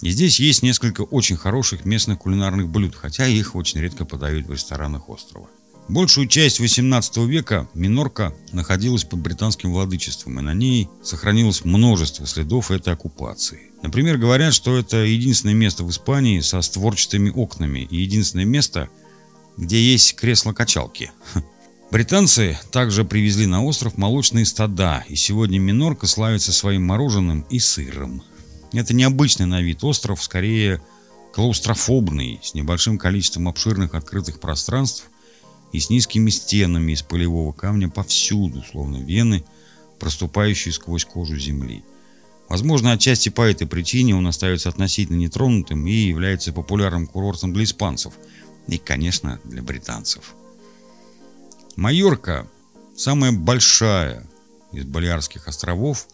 И 0.00 0.10
здесь 0.10 0.38
есть 0.38 0.62
несколько 0.62 1.02
очень 1.02 1.36
хороших 1.36 1.84
местных 1.84 2.18
кулинарных 2.18 2.68
блюд, 2.68 2.94
хотя 2.94 3.26
их 3.26 3.56
очень 3.56 3.80
редко 3.80 4.04
подают 4.04 4.46
в 4.46 4.52
ресторанах 4.52 5.08
острова. 5.08 5.48
Большую 5.88 6.28
часть 6.28 6.60
XVIII 6.60 7.26
века 7.26 7.66
Минорка 7.72 8.34
находилась 8.52 9.04
под 9.04 9.20
британским 9.20 9.72
владычеством, 9.72 10.38
и 10.38 10.42
на 10.42 10.52
ней 10.52 10.88
сохранилось 11.02 11.64
множество 11.64 12.26
следов 12.26 12.70
этой 12.70 12.92
оккупации. 12.92 13.70
Например, 13.82 14.18
говорят, 14.18 14.52
что 14.52 14.76
это 14.76 14.98
единственное 14.98 15.54
место 15.54 15.84
в 15.84 15.90
Испании 15.90 16.40
со 16.40 16.60
створчатыми 16.60 17.30
окнами 17.30 17.88
и 17.90 17.96
единственное 17.96 18.44
место, 18.44 18.90
где 19.56 19.80
есть 19.80 20.14
кресло-качалки. 20.14 21.10
Британцы 21.90 22.58
также 22.70 23.04
привезли 23.04 23.46
на 23.46 23.64
остров 23.64 23.96
молочные 23.96 24.44
стада, 24.44 25.06
и 25.08 25.16
сегодня 25.16 25.58
Минорка 25.58 26.06
славится 26.06 26.52
своим 26.52 26.84
мороженым 26.84 27.46
и 27.48 27.58
сыром. 27.58 28.22
Это 28.72 28.94
необычный 28.94 29.46
на 29.46 29.60
вид 29.60 29.82
остров, 29.84 30.22
скорее 30.22 30.80
клаустрофобный, 31.32 32.40
с 32.42 32.54
небольшим 32.54 32.98
количеством 32.98 33.48
обширных 33.48 33.94
открытых 33.94 34.40
пространств– 34.40 35.10
и 35.72 35.80
с 35.80 35.90
низкими 35.90 36.30
стенами 36.30 36.92
из 36.92 37.02
полевого 37.02 37.52
камня 37.52 37.88
повсюду, 37.88 38.62
словно 38.70 38.98
вены, 38.98 39.44
проступающие 39.98 40.72
сквозь 40.72 41.04
кожу 41.04 41.36
земли. 41.36 41.84
Возможно, 42.48 42.92
отчасти 42.92 43.28
по 43.28 43.42
этой 43.42 43.66
причине 43.66 44.14
он 44.14 44.26
остается 44.26 44.70
относительно 44.70 45.16
нетронутым 45.16 45.86
и 45.86 45.92
является 45.92 46.52
популярным 46.52 47.06
курортом 47.06 47.52
для 47.52 47.64
испанцев 47.64 48.14
и, 48.66 48.78
конечно, 48.78 49.38
для 49.44 49.62
британцев. 49.62 50.34
Майорка– 51.76 52.48
самая 52.96 53.32
большая 53.32 54.26
из 54.72 54.84
Балиарских 54.84 55.46
островов, 55.46 56.08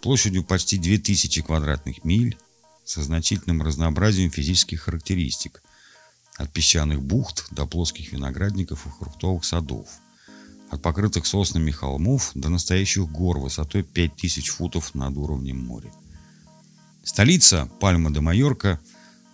площадью 0.00 0.44
почти 0.44 0.78
2000 0.78 1.42
квадратных 1.42 2.04
миль, 2.04 2.36
со 2.84 3.02
значительным 3.02 3.62
разнообразием 3.62 4.30
физических 4.30 4.82
характеристик, 4.82 5.62
от 6.36 6.52
песчаных 6.52 7.02
бухт 7.02 7.46
до 7.50 7.66
плоских 7.66 8.12
виноградников 8.12 8.86
и 8.86 8.90
фруктовых 8.90 9.44
садов. 9.44 9.88
От 10.70 10.82
покрытых 10.82 11.26
соснами 11.26 11.70
холмов 11.70 12.30
до 12.34 12.48
настоящих 12.48 13.08
гор 13.10 13.38
высотой 13.38 13.82
5000 13.82 14.48
футов 14.48 14.94
над 14.94 15.16
уровнем 15.16 15.64
моря. 15.64 15.92
Столица, 17.04 17.70
Пальма 17.80 18.10
де 18.10 18.20
Майорка, 18.20 18.80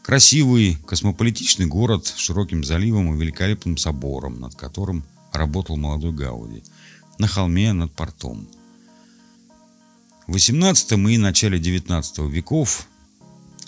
красивый 0.03 0.77
космополитичный 0.87 1.67
город 1.67 2.07
с 2.07 2.17
широким 2.17 2.65
заливом 2.65 3.15
и 3.15 3.19
великолепным 3.19 3.77
собором, 3.77 4.41
над 4.41 4.55
которым 4.55 5.05
работал 5.33 5.77
молодой 5.77 6.13
Гауди, 6.13 6.63
на 7.19 7.27
холме 7.27 7.73
над 7.73 7.93
портом. 7.93 8.47
В 10.29 10.35
18 10.35 10.93
и 10.93 11.19
начале 11.19 11.59
19 11.59 12.19
веков 12.31 12.87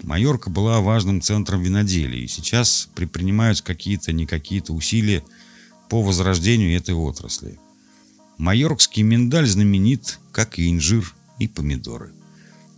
Майорка 0.02 0.50
была 0.50 0.80
важным 0.80 1.20
центром 1.20 1.62
виноделия, 1.62 2.22
и 2.22 2.28
сейчас 2.28 2.88
предпринимаются 2.94 3.64
какие-то 3.64 4.12
не 4.12 4.24
какие-то 4.24 4.72
усилия 4.72 5.24
по 5.88 6.00
возрождению 6.00 6.76
этой 6.76 6.94
отрасли. 6.94 7.58
Майоркский 8.38 9.02
миндаль 9.02 9.48
знаменит, 9.48 10.20
как 10.30 10.58
и 10.60 10.70
инжир 10.70 11.12
и 11.40 11.48
помидоры. 11.48 12.12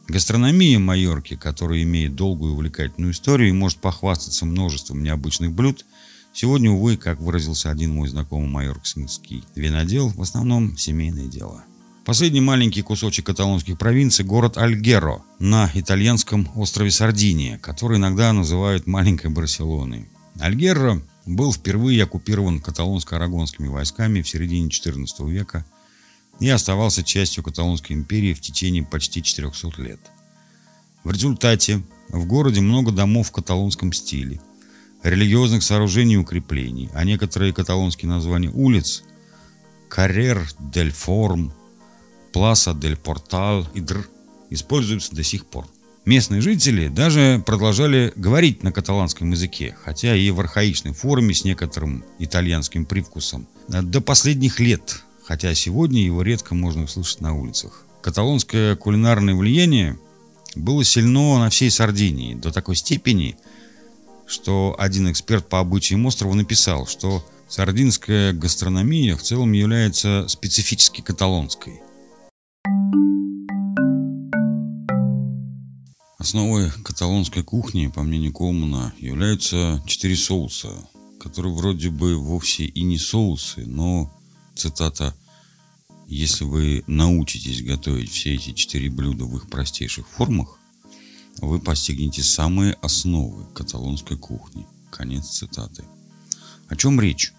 Гастрономия 0.08 0.78
Майорки, 0.78 1.36
которая 1.36 1.82
имеет 1.82 2.14
долгую 2.14 2.54
увлекательную 2.54 3.12
историю 3.12 3.50
и 3.50 3.52
может 3.52 3.78
похвастаться 3.78 4.46
множеством 4.46 5.02
необычных 5.02 5.52
блюд, 5.52 5.84
сегодня, 6.32 6.70
увы, 6.70 6.96
как 6.96 7.20
выразился 7.20 7.70
один 7.70 7.92
мой 7.92 8.08
знакомый 8.08 8.48
майоркский 8.48 9.44
винодел, 9.54 10.08
в 10.08 10.22
основном 10.22 10.78
семейное 10.78 11.26
дело. 11.26 11.64
Последний 12.06 12.40
маленький 12.40 12.82
кусочек 12.82 13.26
каталонских 13.26 13.76
провинций– 13.76 14.24
город 14.24 14.58
Альгеро 14.58 15.24
на 15.40 15.68
итальянском 15.74 16.48
острове 16.54 16.92
Сардиния, 16.92 17.58
который 17.58 17.98
иногда 17.98 18.32
называют 18.32 18.86
маленькой 18.86 19.32
Барселоной. 19.32 20.08
Альгеро 20.38 21.02
был 21.26 21.52
впервые 21.52 22.04
оккупирован 22.04 22.60
каталонско-арагонскими 22.60 23.66
войсками 23.66 24.22
в 24.22 24.28
середине 24.28 24.68
XIV 24.68 25.28
века 25.28 25.66
и 26.38 26.48
оставался 26.48 27.02
частью 27.02 27.42
Каталонской 27.42 27.96
империи 27.96 28.34
в 28.34 28.40
течение 28.40 28.84
почти 28.84 29.20
400 29.20 29.82
лет. 29.82 30.00
В 31.02 31.10
результате 31.10 31.82
в 32.10 32.24
городе 32.24 32.60
много 32.60 32.92
домов 32.92 33.30
в 33.30 33.32
каталонском 33.32 33.92
стиле, 33.92 34.40
религиозных 35.02 35.64
сооружений 35.64 36.14
и 36.14 36.18
укреплений, 36.18 36.88
а 36.94 37.02
некоторые 37.02 37.52
каталонские 37.52 38.08
названия 38.08 38.50
улиц– 38.50 39.02
Каррер 39.88 40.48
дель 40.58 40.92
Форм, 40.92 41.52
Пласа 42.36 42.74
дель 42.74 42.98
Портал 42.98 43.66
и 43.72 43.80
Др 43.80 44.06
используются 44.50 45.16
до 45.16 45.22
сих 45.22 45.46
пор. 45.46 45.66
Местные 46.04 46.42
жители 46.42 46.88
даже 46.88 47.42
продолжали 47.46 48.12
говорить 48.14 48.62
на 48.62 48.72
каталанском 48.72 49.30
языке, 49.30 49.74
хотя 49.82 50.14
и 50.14 50.30
в 50.30 50.38
архаичной 50.38 50.92
форме 50.92 51.32
с 51.32 51.44
некоторым 51.44 52.04
итальянским 52.18 52.84
привкусом. 52.84 53.46
До 53.68 54.02
последних 54.02 54.60
лет, 54.60 55.02
хотя 55.24 55.54
сегодня 55.54 56.04
его 56.04 56.20
редко 56.20 56.54
можно 56.54 56.84
услышать 56.84 57.22
на 57.22 57.34
улицах. 57.34 57.86
Каталонское 58.02 58.76
кулинарное 58.76 59.34
влияние 59.34 59.98
было 60.54 60.84
сильно 60.84 61.38
на 61.38 61.48
всей 61.48 61.70
Сардинии 61.70 62.34
до 62.34 62.52
такой 62.52 62.76
степени, 62.76 63.38
что 64.26 64.76
один 64.78 65.10
эксперт 65.10 65.48
по 65.48 65.58
обычаям 65.58 66.04
острова 66.04 66.34
написал, 66.34 66.86
что 66.86 67.24
сардинская 67.48 68.34
гастрономия 68.34 69.16
в 69.16 69.22
целом 69.22 69.52
является 69.52 70.26
специфически 70.28 71.00
каталонской. 71.00 71.80
Основой 76.18 76.70
каталонской 76.70 77.42
кухни, 77.42 77.88
по 77.88 78.02
мнению 78.02 78.32
Колмана, 78.32 78.94
являются 78.98 79.82
четыре 79.86 80.16
соуса, 80.16 80.88
которые 81.20 81.54
вроде 81.54 81.90
бы 81.90 82.16
вовсе 82.16 82.64
и 82.64 82.82
не 82.82 82.96
соусы, 82.98 83.66
но, 83.66 84.10
цитата, 84.54 85.14
«если 86.06 86.44
вы 86.44 86.84
научитесь 86.86 87.62
готовить 87.62 88.10
все 88.10 88.34
эти 88.34 88.52
четыре 88.52 88.88
блюда 88.88 89.26
в 89.26 89.36
их 89.36 89.50
простейших 89.50 90.08
формах, 90.08 90.58
вы 91.38 91.60
постигнете 91.60 92.22
самые 92.22 92.72
основы 92.74 93.44
каталонской 93.52 94.16
кухни». 94.16 94.66
Конец 94.90 95.26
цитаты. 95.26 95.84
О 96.68 96.76
чем 96.76 96.98
речь? 96.98 97.34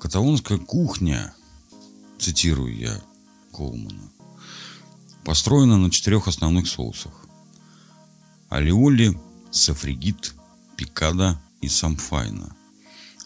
Каталонская 0.00 0.58
кухня, 0.58 1.32
цитирую 2.18 2.76
я 2.76 3.00
Колмана, 3.52 4.10
построена 5.34 5.78
на 5.78 5.90
четырех 5.90 6.28
основных 6.28 6.68
соусах. 6.68 7.26
Алиоли, 8.50 9.18
сафригит, 9.50 10.32
пикада 10.76 11.42
и 11.60 11.68
самфайна. 11.68 12.54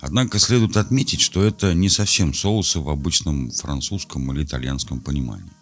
Однако 0.01 0.39
следует 0.39 0.79
отметить, 0.79 1.21
что 1.21 1.43
это 1.43 1.75
не 1.75 1.91
совсем 1.91 2.33
соусы 2.33 2.81
в 2.81 2.89
обычном 2.89 3.51
французском 3.51 4.33
или 4.33 4.43
итальянском 4.43 5.01
понимании. 5.01 5.53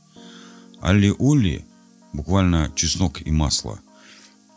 Алиоли, 0.80 1.66
буквально 2.12 2.70
чеснок 2.76 3.26
и 3.26 3.32
масло, 3.32 3.80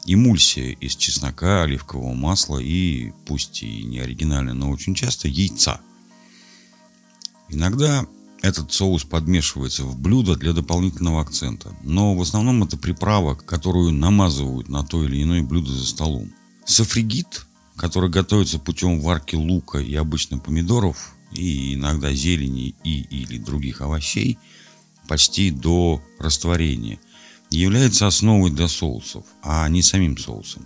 эмульсия 0.05 0.73
из 0.73 0.95
чеснока, 0.95 1.63
оливкового 1.63 2.13
масла 2.13 2.59
и, 2.59 3.13
пусть 3.25 3.63
и 3.63 3.81
не 3.81 3.97
оригинально, 3.97 4.53
но 4.53 4.69
очень 4.69 4.93
часто, 4.93 5.27
яйца. 5.27 5.81
Иногда 7.47 8.05
этот 8.41 8.71
соус 8.71 9.03
подмешивается 9.03 9.83
в 9.83 9.99
блюдо 9.99 10.35
для 10.35 10.53
дополнительного 10.53 11.21
акцента, 11.21 11.75
но 11.83 12.15
в 12.15 12.21
основном 12.21 12.63
это 12.63 12.77
приправа, 12.77 13.35
которую 13.35 13.91
намазывают 13.91 14.69
на 14.69 14.83
то 14.83 15.03
или 15.03 15.21
иное 15.21 15.43
блюдо 15.43 15.71
за 15.71 15.85
столом. 15.85 16.31
Сафригит, 16.65 17.45
который 17.75 18.09
готовится 18.09 18.59
путем 18.59 19.01
варки 19.01 19.35
лука 19.35 19.79
и 19.79 19.93
обычных 19.95 20.43
помидоров, 20.43 21.13
и 21.31 21.75
иногда 21.75 22.13
зелени 22.13 22.75
и 22.83 23.01
или 23.01 23.37
других 23.37 23.81
овощей, 23.81 24.37
почти 25.07 25.51
до 25.51 26.01
растворения, 26.17 26.99
является 27.49 28.07
основой 28.07 28.51
для 28.51 28.67
соусов, 28.67 29.25
а 29.43 29.67
не 29.69 29.81
самим 29.83 30.17
соусом. 30.17 30.65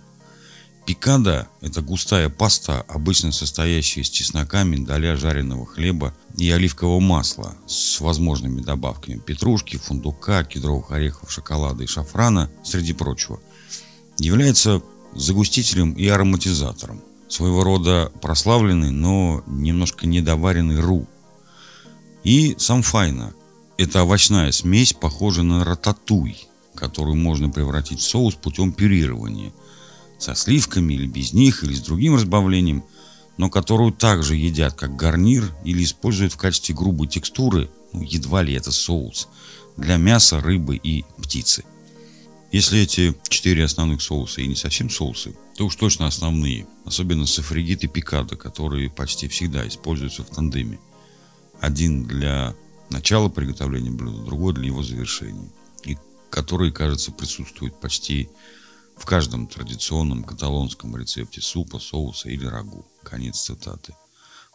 Пикада– 0.86 1.48
это 1.62 1.80
густая 1.80 2.28
паста, 2.28 2.82
обычно 2.88 3.32
состоящая 3.32 4.02
из 4.02 4.10
чеснока, 4.10 4.64
миндаля, 4.64 5.16
жареного 5.16 5.64
хлеба 5.64 6.14
и 6.36 6.50
оливкового 6.50 7.00
масла 7.00 7.56
с 7.66 8.00
возможными 8.00 8.60
добавками 8.60 9.18
петрушки, 9.18 9.78
фундука, 9.78 10.44
кедровых 10.44 10.90
орехов, 10.90 11.32
шоколада 11.32 11.84
и 11.84 11.86
шафрана, 11.86 12.50
среди 12.62 12.92
прочего. 12.92 13.40
Является 14.18 14.82
загустителем 15.14 15.92
и 15.92 16.06
ароматизатором. 16.06 17.00
Своего 17.28 17.64
рода 17.64 18.12
прославленный, 18.20 18.90
но 18.90 19.42
немножко 19.46 20.06
недоваренный 20.06 20.80
ру. 20.80 21.06
И 22.24 22.56
самфайна– 22.58 23.32
это 23.78 24.02
овощная 24.02 24.52
смесь, 24.52 24.92
похожая 24.92 25.44
на 25.44 25.64
рататуй, 25.64 26.46
которую 26.74 27.16
можно 27.16 27.48
превратить 27.48 28.00
в 28.00 28.06
соус 28.06 28.34
путем 28.34 28.72
пюрирования– 28.72 29.50
со 30.24 30.34
сливками 30.34 30.94
или 30.94 31.06
без 31.06 31.32
них, 31.32 31.62
или 31.62 31.74
с 31.74 31.80
другим 31.80 32.14
разбавлением, 32.14 32.84
но 33.36 33.50
которую 33.50 33.92
также 33.92 34.36
едят 34.36 34.74
как 34.74 34.96
гарнир 34.96 35.52
или 35.64 35.84
используют 35.84 36.32
в 36.32 36.38
качестве 36.38 36.74
грубой 36.74 37.08
текстуры, 37.08 37.68
ну, 37.92 38.02
едва 38.02 38.42
ли 38.42 38.54
это 38.54 38.72
соус, 38.72 39.28
для 39.76 39.96
мяса, 39.96 40.40
рыбы 40.40 40.76
и 40.76 41.04
птицы. 41.22 41.64
Если 42.52 42.80
эти 42.80 43.14
четыре 43.28 43.64
основных 43.64 44.00
соуса 44.00 44.40
и 44.40 44.46
не 44.46 44.54
совсем 44.54 44.88
соусы, 44.88 45.34
то 45.56 45.66
уж 45.66 45.76
точно 45.76 46.06
основные, 46.06 46.66
особенно 46.84 47.26
сафригит 47.26 47.84
и 47.84 47.88
пикадо, 47.88 48.36
которые 48.36 48.90
почти 48.90 49.28
всегда 49.28 49.66
используются 49.66 50.22
в 50.22 50.30
тандеме. 50.30 50.78
Один 51.60 52.04
для 52.04 52.54
начала 52.90 53.28
приготовления 53.28 53.90
блюда, 53.90 54.22
другой 54.22 54.54
для 54.54 54.66
его 54.66 54.82
завершения. 54.82 55.50
И 55.84 55.98
которые, 56.30 56.72
кажется, 56.72 57.10
присутствуют 57.12 57.78
почти 57.80 58.30
в 58.96 59.06
каждом 59.06 59.46
традиционном 59.46 60.24
каталонском 60.24 60.96
рецепте 60.96 61.40
супа, 61.40 61.78
соуса 61.78 62.28
или 62.28 62.46
рагу. 62.46 62.86
Конец 63.02 63.40
цитаты. 63.42 63.94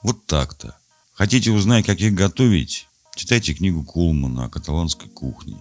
Вот 0.01 0.25
так-то. 0.25 0.77
Хотите 1.13 1.51
узнать, 1.51 1.85
как 1.85 1.99
их 1.99 2.13
готовить? 2.13 2.87
Читайте 3.15 3.53
книгу 3.53 3.83
Кулмана 3.83 4.45
о 4.45 4.49
каталонской 4.49 5.09
кухне. 5.09 5.57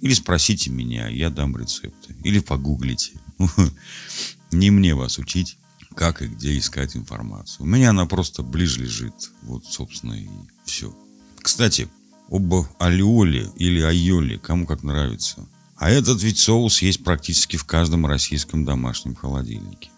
Или 0.00 0.14
спросите 0.14 0.70
меня, 0.70 1.08
я 1.08 1.28
дам 1.28 1.56
рецепты. 1.56 2.16
Или 2.24 2.40
погуглите. 2.40 3.12
Не 4.50 4.70
мне 4.70 4.94
вас 4.94 5.18
учить, 5.18 5.58
как 5.94 6.22
и 6.22 6.28
где 6.28 6.56
искать 6.58 6.96
информацию. 6.96 7.64
У 7.64 7.68
меня 7.68 7.90
она 7.90 8.06
просто 8.06 8.42
ближе 8.42 8.82
лежит. 8.82 9.30
Вот, 9.42 9.66
собственно, 9.66 10.14
и 10.14 10.28
все. 10.64 10.96
Кстати, 11.36 11.88
об 12.30 12.52
алиоле 12.78 13.50
или 13.56 13.82
айоле, 13.82 14.38
кому 14.38 14.66
как 14.66 14.82
нравится– 14.82 15.46
а 15.80 15.88
этот 15.88 16.22
ведь 16.22 16.38
соус 16.38 16.82
есть 16.82 17.02
практически 17.02 17.56
в 17.56 17.64
каждом 17.64 18.04
российском 18.04 18.66
домашнем 18.66 19.14
холодильнике. 19.14 19.88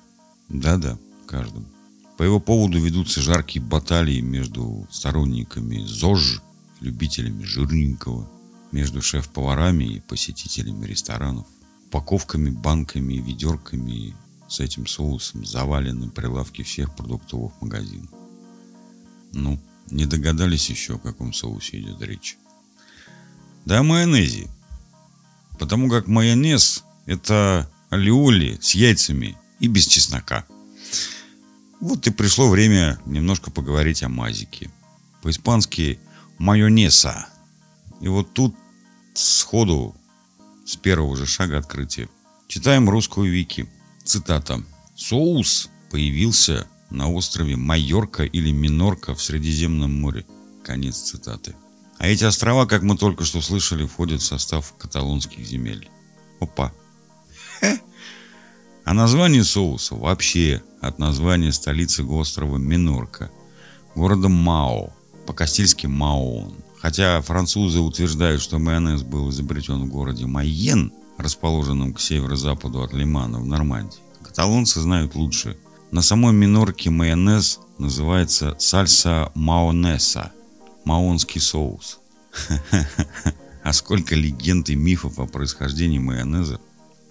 Да-да, 0.48 0.96
в 1.24 1.26
каждом. 1.26 1.66
По 2.16 2.22
его 2.22 2.38
поводу 2.38 2.78
ведутся 2.78 3.20
жаркие 3.20 3.64
баталии 3.64 4.20
между 4.20 4.86
сторонниками 4.92 5.84
ЗОЖ, 5.84 6.40
любителями 6.78 7.42
жирненького, 7.42 8.30
между 8.70 9.02
шеф-поварами 9.02 9.96
и 9.96 10.00
посетителями 10.00 10.86
ресторанов, 10.86 11.48
упаковками, 11.88 12.50
банками 12.50 13.14
и 13.14 13.20
ведерками 13.20 14.14
с 14.48 14.60
этим 14.60 14.86
соусом 14.86 15.44
завалены 15.44 16.10
прилавки 16.10 16.62
всех 16.62 16.94
продуктовых 16.94 17.60
магазинов. 17.60 18.10
Ну, 19.32 19.58
не 19.90 20.06
догадались 20.06 20.70
еще, 20.70 20.94
о 20.94 20.98
каком 21.00 21.32
соусе 21.32 21.80
идет 21.80 22.00
речь. 22.02 22.38
Да 23.64 23.82
майонезе, 23.82 24.48
Потому 25.58 25.88
как 25.88 26.06
майонез– 26.06 26.84
это 27.06 27.70
алиоли 27.90 28.58
с 28.60 28.74
яйцами 28.74 29.36
и 29.60 29.68
без 29.68 29.86
чеснока. 29.86 30.44
Вот 31.80 32.06
и 32.06 32.10
пришло 32.10 32.48
время 32.48 33.00
немножко 33.06 33.50
поговорить 33.50 34.02
о 34.02 34.08
мазике. 34.08 34.70
По-испански 35.22 35.98
майонеса. 36.38 37.26
И 38.00 38.08
вот 38.08 38.32
тут 38.32 38.54
сходу, 39.14 39.94
с 40.66 40.76
первого 40.76 41.16
же 41.16 41.26
шага 41.26 41.58
открытия. 41.58 42.08
Читаем 42.48 42.88
русскую 42.88 43.30
вики. 43.30 43.68
Цитата. 44.04 44.62
«Соус 44.96 45.70
появился 45.90 46.66
на 46.90 47.10
острове 47.10 47.56
Майорка 47.56 48.24
или 48.24 48.50
Минорка 48.50 49.14
в 49.14 49.22
Средиземном 49.22 50.00
море». 50.00 50.26
Конец 50.64 50.98
цитаты. 50.98 51.54
А 52.02 52.08
эти 52.08 52.24
острова, 52.24 52.66
как 52.66 52.82
мы 52.82 52.96
только 52.96 53.24
что 53.24 53.40
слышали, 53.40 53.86
входят 53.86 54.20
в 54.20 54.24
состав 54.24 54.74
каталонских 54.76 55.46
земель. 55.46 55.88
Опа. 56.40 56.72
А 58.84 58.92
название 58.92 59.44
соуса 59.44 59.94
вообще 59.94 60.64
от 60.80 60.98
названия 60.98 61.52
столицы 61.52 62.02
острова 62.02 62.56
Минорка, 62.56 63.30
города 63.94 64.28
Мао, 64.28 64.92
по-кастильски 65.28 65.86
Маон. 65.86 66.56
Хотя 66.80 67.22
французы 67.22 67.78
утверждают, 67.78 68.42
что 68.42 68.58
майонез 68.58 69.02
был 69.04 69.30
изобретен 69.30 69.84
в 69.84 69.86
городе 69.86 70.26
Майен, 70.26 70.92
расположенном 71.18 71.94
к 71.94 72.00
северо-западу 72.00 72.82
от 72.82 72.92
Лимана 72.92 73.38
в 73.38 73.46
Нормандии. 73.46 74.00
Каталонцы 74.24 74.80
знают 74.80 75.14
лучше. 75.14 75.56
На 75.92 76.02
самой 76.02 76.32
Минорке 76.32 76.90
майонез 76.90 77.60
называется 77.78 78.56
сальса 78.58 79.30
маонеса, 79.36 80.32
маонский 80.84 81.40
соус. 81.40 82.00
А 83.64 83.72
сколько 83.72 84.16
легенд 84.16 84.68
и 84.70 84.74
мифов 84.74 85.20
о 85.20 85.26
происхождении 85.26 85.98
майонеза. 85.98 86.60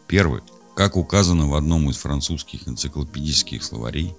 Первый. 0.08 0.42
Как 0.76 0.98
указано 0.98 1.48
в 1.48 1.56
одном 1.56 1.90
из 1.90 1.96
французских 1.96 2.68
энциклопедических 2.68 3.64
словарей, 3.64 4.14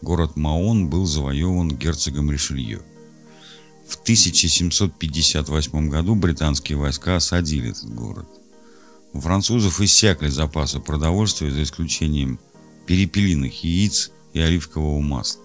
город 0.00 0.36
Маон 0.36 0.88
был 0.88 1.04
завоеван 1.04 1.68
герцогом 1.68 2.30
Ришелье. 2.30 2.80
В 3.86 3.96
1758 3.96 5.88
году 5.90 6.14
британские 6.14 6.78
войска 6.78 7.16
осадили 7.16 7.70
этот 7.72 7.94
город. 7.94 8.28
У 9.12 9.20
французов 9.20 9.80
иссякли 9.80 10.28
запасы 10.28 10.80
продовольствия 10.80 11.50
за 11.50 11.62
исключением 11.62 12.38
перепелиных 12.86 13.62
яиц 13.62 14.10
и 14.32 14.40
оливкового 14.40 15.00
масла. 15.00 15.43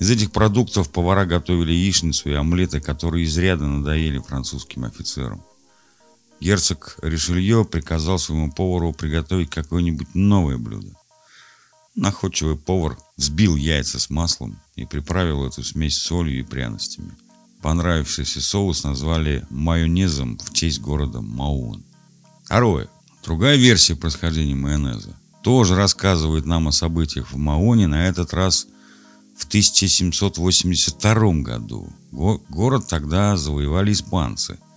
Из 0.00 0.10
этих 0.10 0.32
продуктов 0.32 0.90
повара 0.90 1.26
готовили 1.26 1.72
яичницу 1.72 2.30
и 2.30 2.32
омлеты, 2.32 2.80
которые 2.80 3.26
изрядно 3.26 3.68
надоели 3.68 4.18
французским 4.18 4.84
офицерам. 4.84 5.42
Герцог 6.40 6.96
Ришелье 7.02 7.66
приказал 7.66 8.18
своему 8.18 8.50
повару 8.50 8.94
приготовить 8.94 9.50
какое-нибудь 9.50 10.14
новое 10.14 10.56
блюдо. 10.56 10.94
Находчивый 11.94 12.56
повар 12.56 12.96
взбил 13.18 13.56
яйца 13.56 13.98
с 14.00 14.08
маслом 14.08 14.58
и 14.74 14.86
приправил 14.86 15.46
эту 15.46 15.62
смесь 15.62 15.98
солью 15.98 16.40
и 16.40 16.44
пряностями. 16.44 17.12
Понравившийся 17.60 18.40
соус 18.40 18.84
назвали 18.84 19.46
майонезом 19.50 20.38
в 20.38 20.54
честь 20.54 20.80
города 20.80 21.20
Маун. 21.20 21.84
Второе. 22.44 22.88
Другая 23.22 23.56
версия 23.56 23.96
происхождения 23.96 24.54
майонеза 24.54 25.14
тоже 25.42 25.76
рассказывает 25.76 26.46
нам 26.46 26.68
о 26.68 26.72
событиях 26.72 27.32
в 27.32 27.36
Маоне, 27.36 27.86
на 27.86 28.08
этот 28.08 28.32
раз 28.32 28.66
в 29.40 29.46
1782 29.46 31.42
году. 31.42 31.88
Го- 32.12 32.42
город 32.48 32.86
тогда 32.88 33.36
завоевали 33.36 33.92
испанцы– 33.92 34.58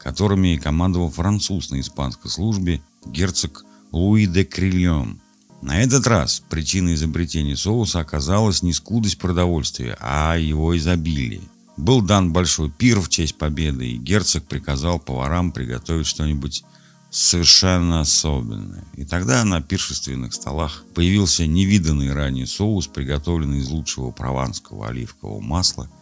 которыми 0.00 0.56
командовал 0.56 1.10
француз 1.10 1.70
на 1.70 1.80
испанской 1.80 2.30
службе 2.30 2.80
герцог 3.06 3.64
Луи 3.92 4.26
де 4.26 4.44
Крильон. 4.44 5.20
На 5.62 5.82
этот 5.82 6.06
раз 6.06 6.42
причиной 6.48 6.94
изобретения 6.94 7.56
соуса 7.56 8.00
оказалась 8.00 8.62
не 8.62 8.72
скудость 8.72 9.18
продовольствия, 9.18 9.96
а 10.00 10.36
его 10.36 10.76
изобилие. 10.76 11.42
Был 11.76 12.00
дан 12.00 12.32
большой 12.32 12.70
пир 12.70 13.00
в 13.00 13.10
честь 13.10 13.36
победы, 13.36 13.90
и 13.90 13.98
герцог 13.98 14.44
приказал 14.44 14.98
поварам 14.98 15.52
приготовить 15.52 16.06
что-нибудь 16.06 16.64
совершенно 17.10 18.00
особенное. 18.00 18.84
И 18.94 19.04
тогда 19.04 19.44
на 19.44 19.60
пиршественных 19.60 20.34
столах 20.34 20.84
появился 20.94 21.46
невиданный 21.46 22.12
ранее 22.12 22.46
соус, 22.46 22.86
приготовленный 22.86 23.58
из 23.58 23.68
лучшего 23.68 24.10
прованского 24.10 24.88
оливкового 24.88 25.40
масла– 25.40 25.90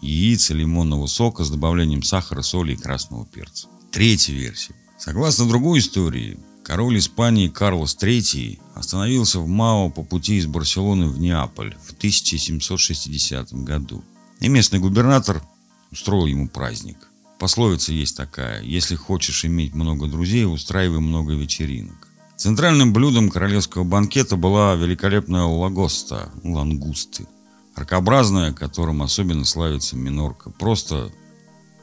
яиц 0.00 0.50
и 0.50 0.54
лимонного 0.54 1.06
сока 1.06 1.44
с 1.44 1.50
добавлением 1.50 2.02
сахара, 2.02 2.42
соли 2.42 2.72
и 2.72 2.76
красного 2.76 3.26
перца. 3.26 3.68
Третья 3.90 4.32
версия. 4.32 4.74
Согласно 4.98 5.48
другой 5.48 5.80
истории, 5.80 6.38
король 6.62 6.98
Испании 6.98 7.48
Карлос 7.48 7.96
III 8.00 8.58
остановился 8.74 9.40
в 9.40 9.48
Мао 9.48 9.90
по 9.90 10.02
пути 10.02 10.36
из 10.36 10.46
Барселоны 10.46 11.08
в 11.08 11.18
Неаполь 11.18 11.76
в 11.84 11.92
1760 11.92 13.52
году. 13.64 14.04
И 14.40 14.48
местный 14.48 14.78
губернатор 14.78 15.42
устроил 15.90 16.26
ему 16.26 16.48
праздник. 16.48 16.96
Пословица 17.40 17.92
есть 17.92 18.16
такая. 18.16 18.62
Если 18.62 18.94
хочешь 18.94 19.44
иметь 19.44 19.74
много 19.74 20.06
друзей, 20.06 20.44
устраивай 20.44 21.00
много 21.00 21.32
вечеринок. 21.32 22.06
Центральным 22.36 22.92
блюдом 22.92 23.30
королевского 23.30 23.82
банкета 23.82 24.36
была 24.36 24.76
великолепная 24.76 25.42
лагоста, 25.42 26.30
лангусты– 26.44 27.26
Ракообразная, 27.80 28.52
которым 28.52 29.02
особенно 29.02 29.46
славится 29.46 29.96
минорка, 29.96 30.50
просто 30.50 31.10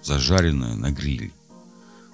зажаренная 0.04 0.76
на 0.76 0.92
гриле. 0.92 1.32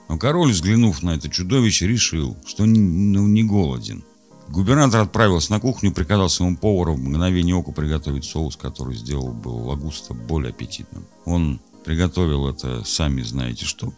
Но 0.07 0.17
король, 0.17 0.51
взглянув 0.51 1.03
на 1.03 1.15
это 1.15 1.29
чудовище, 1.29 1.87
решил, 1.87 2.37
что 2.45 2.65
не, 2.65 2.79
ну, 2.79 3.27
не 3.27 3.43
голоден. 3.43 4.03
Губернатор 4.47 5.01
отправился 5.01 5.51
на 5.51 5.59
кухню 5.59 5.89
и 5.91 5.93
приказал 5.93 6.29
своему 6.29 6.55
повару 6.55 6.93
в 6.93 6.99
мгновение 6.99 7.55
ока 7.55 7.71
приготовить 7.71 8.25
соус, 8.25 8.55
который 8.55 8.95
сделал 8.95 9.33
бы 9.33 9.49
лагуста 9.49 10.13
более 10.13 10.51
аппетитным. 10.51 11.05
Он 11.25 11.59
приготовил 11.83 12.47
это, 12.47 12.83
сами 12.83 13.21
знаете 13.21 13.65
что, 13.65 13.93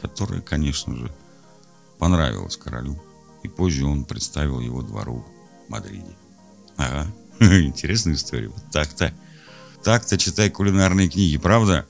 которое, 0.00 0.40
конечно 0.40 0.96
же, 0.96 1.12
понравилось 1.98 2.56
королю. 2.56 3.00
И 3.42 3.48
позже 3.48 3.86
он 3.86 4.04
представил 4.04 4.60
его 4.60 4.82
двору 4.82 5.24
в 5.66 5.70
Мадриде. 5.70 6.16
Ага, 6.76 7.06
Интересная 7.40 8.14
история. 8.14 8.48
Вот 8.48 8.62
так-то. 8.70 9.14
Так-то 9.82 10.18
читай 10.18 10.50
кулинарные 10.50 11.08
книги, 11.08 11.38
правда? 11.38 11.86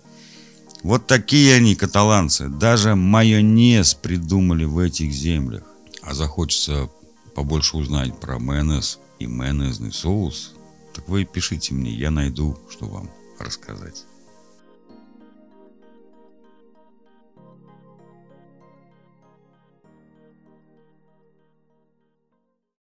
Вот 0.82 1.06
такие 1.06 1.56
они, 1.56 1.74
каталанцы. 1.74 2.48
Даже 2.48 2.94
майонез 2.94 3.94
придумали 3.94 4.64
в 4.64 4.78
этих 4.78 5.12
землях. 5.12 5.64
А 6.02 6.14
захочется 6.14 6.88
побольше 7.34 7.76
узнать 7.76 8.18
про 8.18 8.38
майонез 8.38 9.00
и 9.18 9.26
майонезный 9.26 9.92
соус, 9.92 10.54
так 10.94 11.08
вы 11.08 11.24
пишите 11.24 11.74
мне, 11.74 11.92
я 11.92 12.10
найду, 12.10 12.58
что 12.70 12.86
вам 12.86 13.10
рассказать. 13.38 14.04